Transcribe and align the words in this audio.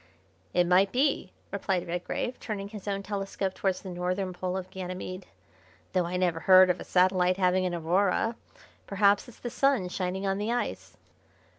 "It 0.51 0.65
might 0.65 0.91
be," 0.91 1.31
replied 1.51 1.87
Redgrave, 1.87 2.39
turning 2.39 2.69
his 2.69 2.87
own 2.87 3.03
telescope 3.03 3.53
towards 3.53 3.83
the 3.83 3.89
northern 3.91 4.33
pole 4.33 4.57
of 4.57 4.71
Ganymede, 4.71 5.27
"though 5.93 6.05
I 6.05 6.17
never 6.17 6.39
heard 6.39 6.71
of 6.71 6.79
a 6.79 6.83
satellite 6.83 7.37
having 7.37 7.67
an 7.67 7.75
aurora. 7.75 8.35
Perhaps 8.87 9.27
it's 9.27 9.37
the 9.37 9.51
Sun 9.51 9.89
shining 9.89 10.25
on 10.25 10.39
the 10.39 10.51
ice." 10.51 10.97